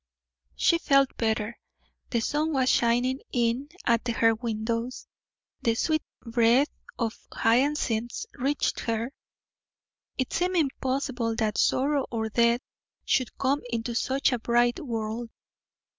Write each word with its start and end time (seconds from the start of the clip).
She 0.55 0.79
felt 0.79 1.15
better. 1.15 1.59
The 2.09 2.21
sun 2.21 2.53
was 2.53 2.71
shining 2.71 3.19
in 3.31 3.69
at 3.85 4.07
her 4.07 4.33
windows, 4.33 5.05
the 5.61 5.75
sweet 5.75 6.01
breath 6.21 6.71
of 6.97 7.15
the 7.29 7.35
hyacinths 7.37 8.25
reached 8.33 8.79
her. 8.79 9.11
It 10.17 10.33
seemed 10.33 10.57
impossible 10.57 11.35
that 11.35 11.59
sorrow 11.59 12.07
or 12.09 12.29
death 12.29 12.61
should 13.05 13.37
come 13.37 13.61
into 13.69 13.93
such 13.93 14.31
a 14.31 14.39
bright 14.39 14.79
world. 14.83 15.29